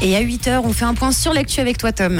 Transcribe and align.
Et 0.00 0.16
à 0.16 0.22
8h, 0.22 0.60
on 0.64 0.72
fait 0.72 0.84
un 0.84 0.94
point 0.94 1.10
sur 1.10 1.32
l'actu 1.32 1.60
avec 1.60 1.76
toi, 1.76 1.90
Tom. 1.90 2.18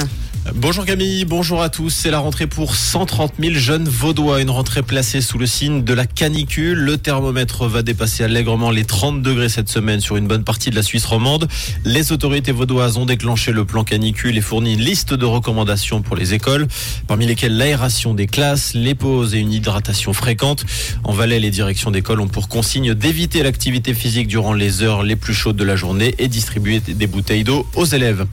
Bonjour 0.55 0.85
Camille, 0.85 1.25
bonjour 1.25 1.61
à 1.61 1.69
tous. 1.69 1.89
C'est 1.89 2.11
la 2.11 2.19
rentrée 2.19 2.47
pour 2.47 2.75
130 2.75 3.33
000 3.39 3.55
jeunes 3.55 3.87
vaudois. 3.87 4.41
Une 4.41 4.49
rentrée 4.49 4.81
placée 4.81 5.21
sous 5.21 5.37
le 5.37 5.45
signe 5.45 5.83
de 5.83 5.93
la 5.93 6.05
canicule. 6.05 6.79
Le 6.79 6.97
thermomètre 6.97 7.67
va 7.67 7.83
dépasser 7.83 8.23
allègrement 8.23 8.71
les 8.71 8.85
30 8.85 9.21
degrés 9.21 9.49
cette 9.49 9.69
semaine 9.69 9.99
sur 9.99 10.15
une 10.15 10.27
bonne 10.27 10.45
partie 10.45 10.69
de 10.69 10.75
la 10.75 10.81
Suisse 10.81 11.05
romande. 11.05 11.47
Les 11.83 12.13
autorités 12.13 12.53
vaudoises 12.53 12.97
ont 12.97 13.05
déclenché 13.05 13.51
le 13.51 13.65
plan 13.65 13.83
canicule 13.83 14.37
et 14.37 14.41
fourni 14.41 14.73
une 14.73 14.81
liste 14.81 15.13
de 15.13 15.25
recommandations 15.25 16.01
pour 16.01 16.15
les 16.15 16.33
écoles, 16.33 16.67
parmi 17.07 17.25
lesquelles 17.25 17.57
l'aération 17.57 18.13
des 18.13 18.27
classes, 18.27 18.73
les 18.73 18.95
pauses 18.95 19.35
et 19.35 19.39
une 19.39 19.51
hydratation 19.51 20.13
fréquente. 20.13 20.65
En 21.03 21.11
Valais, 21.11 21.39
les 21.39 21.51
directions 21.51 21.91
d'école 21.91 22.21
ont 22.21 22.27
pour 22.27 22.47
consigne 22.47 22.93
d'éviter 22.93 23.43
l'activité 23.43 23.93
physique 23.93 24.27
durant 24.27 24.53
les 24.53 24.83
heures 24.83 25.03
les 25.03 25.17
plus 25.17 25.33
chaudes 25.33 25.57
de 25.57 25.65
la 25.65 25.75
journée 25.75 26.15
et 26.17 26.29
distribuer 26.29 26.79
des 26.79 27.07
bouteilles 27.07 27.43
d'eau 27.43 27.67
aux 27.75 27.85
élèves. 27.85 28.25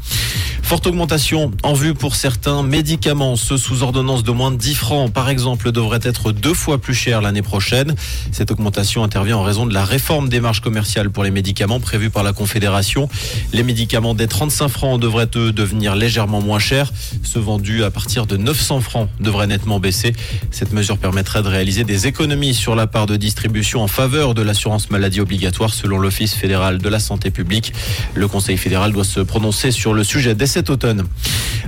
Forte 0.66 0.88
augmentation 0.88 1.52
en 1.62 1.74
vue 1.74 1.94
pour 1.94 2.16
certains 2.16 2.64
médicaments. 2.64 3.36
Ceux 3.36 3.56
sous 3.56 3.84
ordonnance 3.84 4.24
de 4.24 4.32
moins 4.32 4.50
de 4.50 4.56
10 4.56 4.74
francs, 4.74 5.12
par 5.12 5.28
exemple, 5.28 5.70
devraient 5.70 6.00
être 6.02 6.32
deux 6.32 6.54
fois 6.54 6.78
plus 6.78 6.92
chers 6.92 7.22
l'année 7.22 7.40
prochaine. 7.40 7.94
Cette 8.32 8.50
augmentation 8.50 9.04
intervient 9.04 9.36
en 9.36 9.44
raison 9.44 9.64
de 9.64 9.72
la 9.72 9.84
réforme 9.84 10.28
des 10.28 10.40
marges 10.40 10.60
commerciales 10.60 11.10
pour 11.10 11.22
les 11.22 11.30
médicaments 11.30 11.78
prévue 11.78 12.10
par 12.10 12.24
la 12.24 12.32
Confédération. 12.32 13.08
Les 13.52 13.62
médicaments 13.62 14.12
des 14.12 14.26
35 14.26 14.66
francs 14.66 15.00
devraient 15.00 15.30
eux 15.36 15.52
devenir 15.52 15.94
légèrement 15.94 16.40
moins 16.40 16.58
chers. 16.58 16.92
Ceux 17.22 17.38
vendus 17.38 17.84
à 17.84 17.92
partir 17.92 18.26
de 18.26 18.36
900 18.36 18.80
francs 18.80 19.08
devraient 19.20 19.46
nettement 19.46 19.78
baisser. 19.78 20.14
Cette 20.50 20.72
mesure 20.72 20.98
permettrait 20.98 21.44
de 21.44 21.48
réaliser 21.48 21.84
des 21.84 22.08
économies 22.08 22.54
sur 22.54 22.74
la 22.74 22.88
part 22.88 23.06
de 23.06 23.14
distribution 23.14 23.84
en 23.84 23.88
faveur 23.88 24.34
de 24.34 24.42
l'assurance 24.42 24.90
maladie 24.90 25.20
obligatoire 25.20 25.72
selon 25.72 25.96
l'Office 25.96 26.34
fédéral 26.34 26.78
de 26.78 26.88
la 26.88 26.98
santé 26.98 27.30
publique. 27.30 27.72
Le 28.16 28.26
Conseil 28.26 28.56
fédéral 28.56 28.90
doit 28.90 29.04
se 29.04 29.20
prononcer 29.20 29.70
sur 29.70 29.94
le 29.94 30.02
sujet 30.02 30.34
dès 30.34 30.55
cet. 30.56 30.72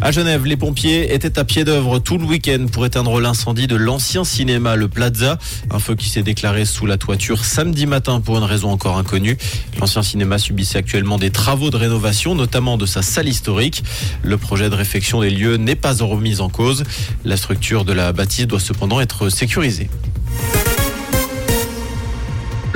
À 0.00 0.12
Genève, 0.12 0.46
les 0.46 0.56
pompiers 0.56 1.12
étaient 1.12 1.38
à 1.38 1.44
pied 1.44 1.64
d'œuvre 1.64 1.98
tout 1.98 2.16
le 2.16 2.24
week-end 2.24 2.66
pour 2.72 2.86
éteindre 2.86 3.20
l'incendie 3.20 3.66
de 3.66 3.76
l'ancien 3.76 4.24
cinéma 4.24 4.76
Le 4.76 4.88
Plaza. 4.88 5.38
Un 5.70 5.78
feu 5.78 5.94
qui 5.94 6.08
s'est 6.08 6.22
déclaré 6.22 6.64
sous 6.64 6.86
la 6.86 6.96
toiture 6.96 7.44
samedi 7.44 7.84
matin 7.84 8.20
pour 8.20 8.38
une 8.38 8.44
raison 8.44 8.70
encore 8.70 8.96
inconnue. 8.96 9.36
L'ancien 9.78 10.02
cinéma 10.02 10.38
subissait 10.38 10.78
actuellement 10.78 11.18
des 11.18 11.30
travaux 11.30 11.70
de 11.70 11.76
rénovation, 11.76 12.34
notamment 12.34 12.78
de 12.78 12.86
sa 12.86 13.02
salle 13.02 13.28
historique. 13.28 13.82
Le 14.22 14.38
projet 14.38 14.70
de 14.70 14.74
réfection 14.74 15.20
des 15.20 15.30
lieux 15.30 15.56
n'est 15.56 15.76
pas 15.76 15.94
remis 16.00 16.40
en 16.40 16.48
cause. 16.48 16.84
La 17.24 17.36
structure 17.36 17.84
de 17.84 17.92
la 17.92 18.12
bâtisse 18.12 18.46
doit 18.46 18.60
cependant 18.60 19.00
être 19.00 19.28
sécurisée. 19.28 19.90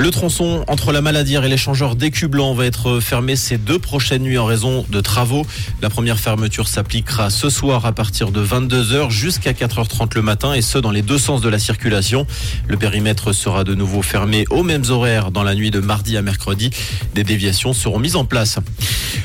Le 0.03 0.11
tronçon 0.11 0.65
entre 0.67 0.91
la 0.91 0.99
Maladière 0.99 1.45
et 1.45 1.47
l'échangeur 1.47 1.95
d'écus 1.95 2.27
blancs 2.27 2.57
va 2.57 2.65
être 2.65 2.99
fermé 2.99 3.37
ces 3.37 3.57
deux 3.57 3.79
prochaines 3.79 4.23
nuits 4.23 4.37
en 4.37 4.43
raison 4.43 4.85
de 4.89 4.99
travaux. 4.99 5.45
La 5.81 5.89
première 5.89 6.19
fermeture 6.19 6.67
s'appliquera 6.67 7.29
ce 7.29 7.49
soir 7.49 7.85
à 7.85 7.93
partir 7.93 8.31
de 8.31 8.43
22h 8.43 9.09
jusqu'à 9.09 9.53
4h30 9.53 10.13
le 10.15 10.21
matin 10.21 10.55
et 10.55 10.61
ce 10.61 10.77
dans 10.77 10.91
les 10.91 11.03
deux 11.03 11.17
sens 11.17 11.39
de 11.39 11.47
la 11.47 11.57
circulation. 11.57 12.27
Le 12.67 12.75
périmètre 12.75 13.31
sera 13.31 13.63
de 13.63 13.75
nouveau 13.75 14.01
fermé 14.01 14.43
aux 14.49 14.63
mêmes 14.63 14.83
horaires 14.89 15.31
dans 15.31 15.43
la 15.43 15.55
nuit 15.55 15.71
de 15.71 15.79
mardi 15.79 16.17
à 16.17 16.21
mercredi. 16.21 16.69
Des 17.15 17.23
déviations 17.23 17.71
seront 17.71 17.99
mises 17.99 18.17
en 18.17 18.25
place. 18.25 18.59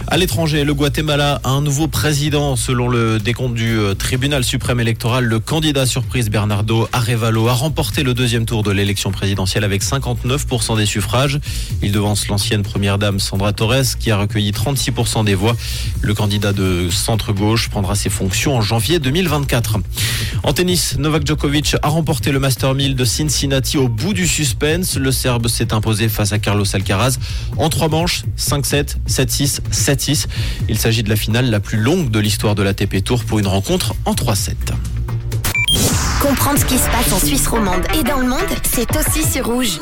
À 0.07 0.17
l'étranger, 0.17 0.63
le 0.63 0.75
Guatemala 0.75 1.41
a 1.43 1.51
un 1.51 1.61
nouveau 1.61 1.89
président. 1.89 2.55
Selon 2.55 2.89
le 2.89 3.19
décompte 3.19 3.55
du 3.55 3.79
euh, 3.79 3.95
tribunal 3.95 4.45
suprême 4.45 4.81
électoral, 4.81 5.25
le 5.25 5.41
candidat 5.41 5.87
surprise 5.87 6.31
Bernardo 6.31 6.89
Arevalo 6.93 7.49
a 7.49 7.53
remporté 7.53 8.05
le 8.05 8.15
deuxième 8.15 8.47
tour 8.47 8.63
de 8.63 8.71
l'élection 8.71 9.11
présidentielle 9.11 9.65
avec 9.65 9.83
59% 9.83 10.68
des 10.77 10.87
suffrages. 10.87 11.41
Il 11.83 11.93
devance 11.93 12.29
l'ancienne 12.29 12.63
première 12.63 12.99
dame 12.99 13.21
Sandra 13.21 13.53
Torres 13.53 13.97
qui 13.99 14.11
a 14.11 14.17
recueilli 14.17 14.51
36% 14.51 15.25
des 15.25 15.35
voix. 15.35 15.57
Le 16.01 16.15
candidat 16.15 16.53
de 16.53 16.89
centre-gauche 16.91 17.69
prendra 17.69 17.95
ses 17.95 18.11
fonctions 18.11 18.57
en 18.57 18.61
janvier 18.61 18.99
2024. 18.99 19.79
En 20.43 20.53
tennis, 20.53 20.97
Novak 20.99 21.27
Djokovic 21.27 21.77
a 21.83 21.89
remporté 21.89 22.33
le 22.33 22.39
Master 22.39 22.75
1000 22.75 22.97
de 22.97 23.05
Cincinnati 23.05 23.79
au 23.79 23.89
bout 23.89 24.15
du 24.15 24.27
suspense. 24.27 24.97
Le 24.97 25.13
Serbe 25.13 25.49
s'est 25.49 25.73
imposé 25.73 26.09
face 26.09 26.33
à 26.33 26.39
Carlos 26.39 26.65
Alcaraz 26.73 27.19
en 27.57 27.69
trois 27.69 27.89
manches, 27.89 28.25
5-7, 28.39 28.97
7-6, 29.09 29.61
7-6. 29.73 30.27
Il 30.69 30.79
s'agit 30.79 31.03
de 31.03 31.09
la 31.09 31.17
finale 31.17 31.51
la 31.51 31.61
plus 31.61 31.79
longue 31.79 32.11
de 32.11 32.19
l'histoire 32.19 32.55
de 32.55 32.63
l'ATP 32.63 33.03
Tour 33.03 33.25
pour 33.25 33.39
une 33.39 33.47
rencontre 33.47 33.95
en 34.05 34.13
3-7. 34.13 34.55
Comprendre 36.21 36.59
ce 36.59 36.65
qui 36.65 36.79
se 36.79 36.89
passe 36.91 37.13
en 37.13 37.25
Suisse 37.25 37.47
romande 37.47 37.87
et 37.99 38.03
dans 38.03 38.19
le 38.19 38.29
monde, 38.29 38.39
c'est 38.65 38.89
aussi 38.97 39.23
sur 39.23 39.47
Rouge. 39.47 39.79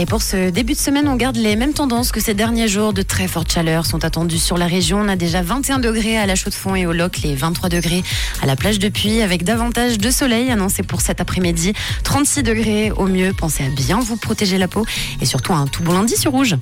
Et 0.00 0.06
pour 0.06 0.22
ce 0.22 0.48
début 0.48 0.72
de 0.72 0.78
semaine, 0.78 1.08
on 1.08 1.16
garde 1.16 1.36
les 1.36 1.56
mêmes 1.56 1.74
tendances 1.74 2.10
que 2.10 2.20
ces 2.20 2.32
derniers 2.32 2.68
jours. 2.68 2.94
De 2.94 3.02
très 3.02 3.28
fortes 3.28 3.52
chaleurs 3.52 3.84
sont 3.84 4.02
attendues 4.02 4.38
sur 4.38 4.56
la 4.56 4.66
région. 4.66 4.98
On 4.98 5.08
a 5.08 5.16
déjà 5.16 5.42
21 5.42 5.78
degrés 5.78 6.16
à 6.16 6.24
la 6.24 6.36
Chaux-de-Fonds 6.36 6.74
et 6.74 6.86
au 6.86 6.92
Loc, 6.92 7.18
les 7.22 7.34
23 7.34 7.68
degrés 7.68 8.02
à 8.40 8.46
la 8.46 8.56
plage 8.56 8.78
de 8.78 8.88
Puy, 8.88 9.20
avec 9.20 9.44
davantage 9.44 9.98
de 9.98 10.10
soleil 10.10 10.50
annoncé 10.50 10.82
pour 10.82 11.02
cet 11.02 11.20
après-midi. 11.20 11.74
36 12.02 12.42
degrés 12.42 12.90
au 12.92 13.06
mieux. 13.06 13.34
Pensez 13.34 13.62
à 13.62 13.68
bien 13.68 14.00
vous 14.00 14.16
protéger 14.16 14.56
la 14.56 14.68
peau 14.68 14.86
et 15.20 15.26
surtout 15.26 15.52
un 15.52 15.66
tout 15.66 15.82
bon 15.82 15.92
lundi 15.92 16.16
sur 16.16 16.32
Rouge. 16.32 16.56